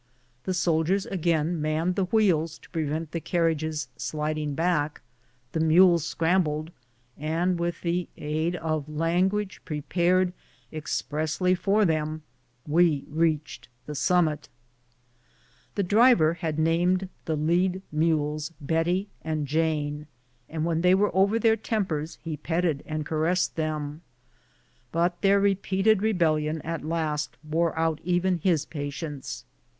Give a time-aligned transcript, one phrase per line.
[0.45, 3.63] The soldiers again manned the wheels to prevent the carriage
[3.97, 5.01] sliding back,
[5.51, 6.71] the mules scrambled,
[7.19, 10.33] and with the aid of language prepared
[10.73, 12.23] expressly for them,
[12.67, 14.49] we reached the summit.
[15.75, 20.07] The driver had named the lead mules Bettie and Jane,
[20.49, 23.05] and when they were over their tempers he petted A VISIT TO THE VILLAGE OF
[23.05, 24.01] "TWO BEARS." 67 and
[24.95, 25.11] caressed them.
[25.21, 29.45] Their repeated rebellion at last wore out even his patience.